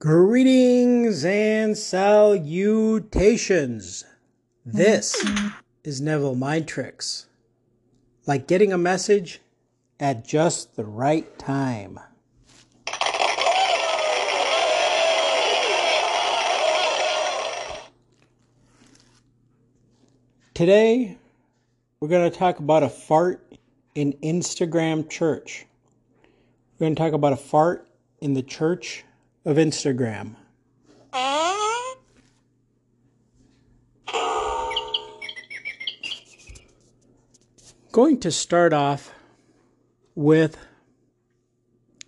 [0.00, 4.06] Greetings and salutations.
[4.64, 5.22] This
[5.84, 7.26] is Neville Mind Tricks.
[8.26, 9.42] Like getting a message
[10.00, 12.00] at just the right time.
[20.54, 21.18] Today,
[22.00, 23.44] we're going to talk about a fart
[23.94, 25.66] in Instagram church.
[26.78, 27.86] We're going to talk about a fart
[28.22, 29.04] in the church
[29.44, 30.36] of Instagram.
[37.92, 39.12] Going to start off
[40.14, 40.56] with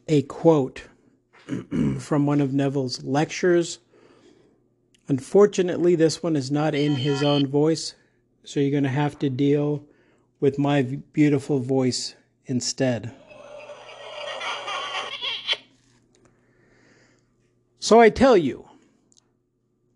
[0.06, 0.84] a quote
[1.98, 3.78] from one of Neville's lectures.
[5.08, 7.94] Unfortunately, this one is not in his own voice,
[8.44, 9.84] so you're going to have to deal
[10.38, 12.14] with my beautiful voice
[12.46, 13.12] instead.
[17.92, 18.70] So I tell you,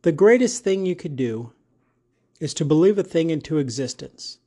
[0.03, 1.55] the greatest thing you could do
[2.41, 4.39] is to believe a thing into existence.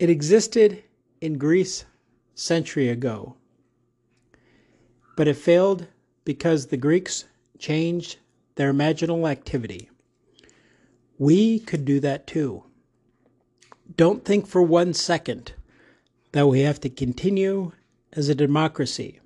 [0.00, 0.82] It existed
[1.20, 1.84] in Greece
[2.34, 3.36] century ago,
[5.16, 5.86] but it failed
[6.24, 7.26] because the Greeks
[7.60, 8.18] changed
[8.56, 9.88] their imaginal activity.
[11.16, 12.64] We could do that too.
[13.96, 15.52] Don't think for one second
[16.32, 17.70] that we have to continue
[18.12, 19.20] as a democracy.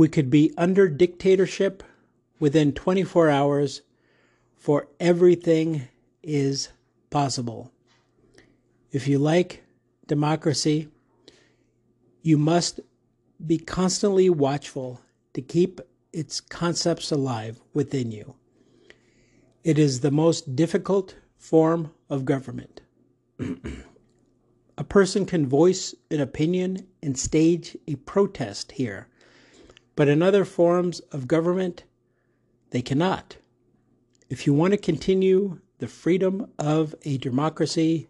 [0.00, 1.82] We could be under dictatorship
[2.38, 3.82] within 24 hours,
[4.56, 5.88] for everything
[6.22, 6.70] is
[7.10, 7.70] possible.
[8.92, 9.62] If you like
[10.06, 10.88] democracy,
[12.22, 12.80] you must
[13.46, 15.02] be constantly watchful
[15.34, 15.82] to keep
[16.14, 18.36] its concepts alive within you.
[19.64, 22.80] It is the most difficult form of government.
[24.78, 29.06] a person can voice an opinion and stage a protest here,
[30.00, 31.84] but in other forms of government,
[32.70, 33.36] they cannot.
[34.30, 38.08] If you want to continue the freedom of a democracy,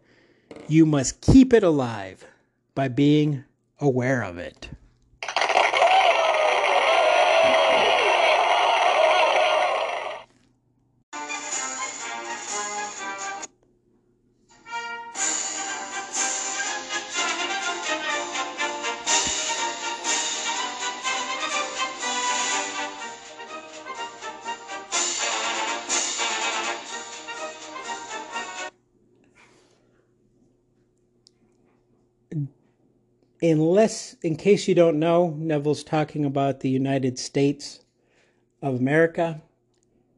[0.69, 2.25] you must keep it alive
[2.77, 3.43] by being
[3.81, 4.71] aware of it.
[33.43, 37.81] Unless, in case you don't know, Neville's talking about the United States
[38.63, 39.43] of America,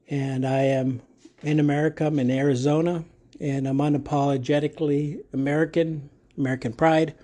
[0.08, 1.02] and I am
[1.42, 2.06] in America.
[2.06, 3.04] I'm in Arizona,
[3.40, 7.14] and I'm unapologetically American, American pride.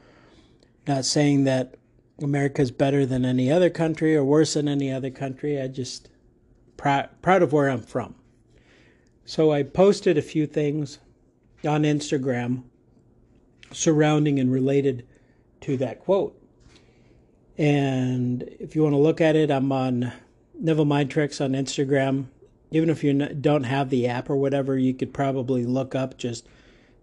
[0.86, 1.74] Not saying that
[2.22, 5.60] America's better than any other country or worse than any other country.
[5.60, 6.08] I just
[6.76, 8.14] proud proud of where I'm from.
[9.24, 10.98] So I posted a few things
[11.66, 12.62] on Instagram
[13.72, 15.06] surrounding and related
[15.68, 16.34] to that quote.
[17.58, 20.12] And if you want to look at it, I'm on
[20.58, 22.26] Neville Mind Tricks on Instagram.
[22.70, 26.46] Even if you don't have the app or whatever, you could probably look up just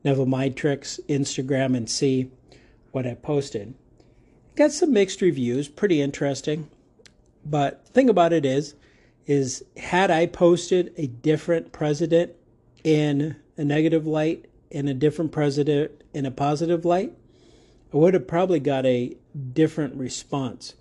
[0.04, 2.32] Neville Mind Tricks Instagram and see
[2.92, 3.76] what I posted.
[4.56, 6.70] Got some mixed reviews, pretty interesting.
[7.46, 8.74] But thing about it is,
[9.28, 12.32] is had I posted a different president
[12.84, 17.14] in a negative light and a different president in a positive light,
[17.94, 19.16] I would have probably got a
[19.54, 20.74] different response.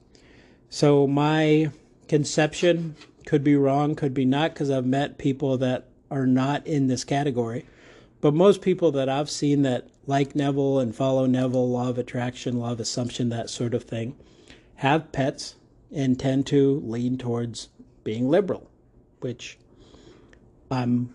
[0.69, 1.70] So my
[2.09, 6.88] conception could be wrong, could be not, because I've met people that are not in
[6.88, 7.66] this category.
[8.20, 12.59] But most people that I've seen that like Neville and follow Neville, law of attraction,
[12.59, 14.16] law of assumption, that sort of thing,
[14.76, 15.56] have pets
[15.95, 17.68] and tend to lean towards
[18.03, 18.71] being liberal,
[19.21, 19.59] which
[20.71, 21.15] I'm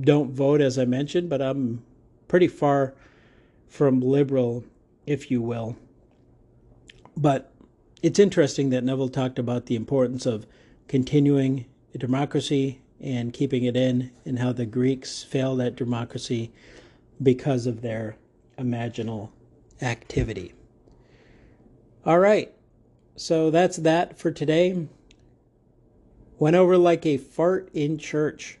[0.00, 1.84] don't vote as I mentioned, but I'm
[2.28, 2.94] pretty far
[3.68, 4.64] from liberal
[5.10, 5.76] if you will.
[7.16, 7.52] But
[8.00, 10.46] it's interesting that Neville talked about the importance of
[10.86, 11.66] continuing
[11.98, 16.52] democracy and keeping it in, and how the Greeks failed at democracy
[17.20, 18.16] because of their
[18.56, 19.30] imaginal
[19.82, 20.52] activity.
[22.06, 22.52] All right,
[23.16, 24.86] so that's that for today.
[26.38, 28.58] Went over like a fart in church.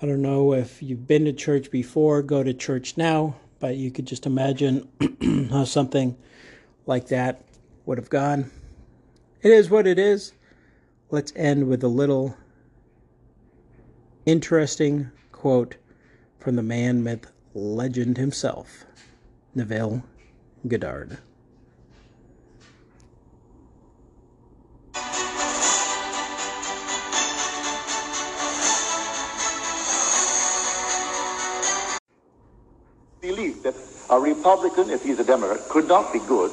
[0.00, 3.92] I don't know if you've been to church before, go to church now but you
[3.92, 4.88] could just imagine
[5.50, 6.16] how something
[6.84, 7.44] like that
[7.86, 8.50] would have gone.
[9.40, 10.32] It is what it is.
[11.10, 12.36] Let's end with a little
[14.26, 15.76] interesting quote
[16.40, 18.84] from the man myth legend himself,
[19.54, 20.02] Neville
[20.66, 21.18] Goddard.
[34.12, 36.52] A Republican, if he's a Democrat, could not be good,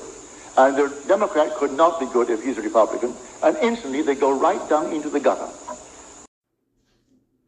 [0.56, 3.14] and the Democrat could not be good if he's a Republican,
[3.44, 5.69] and instantly they go right down into the gutter.